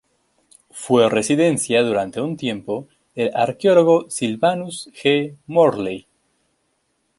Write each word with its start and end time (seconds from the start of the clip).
Fue 0.71 1.11
residencia 1.11 1.83
durante 1.83 2.21
un 2.21 2.35
tiempo 2.35 2.87
del 3.13 3.29
arqueólogo 3.35 4.09
Sylvanus 4.09 4.89
G. 4.93 5.35
Morley. 5.45 6.07